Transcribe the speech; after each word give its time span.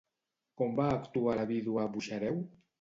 Com 0.61 0.73
va 0.79 0.87
actuar 0.95 1.37
la 1.43 1.47
vídua 1.53 1.87
Buxareu? 1.95 2.45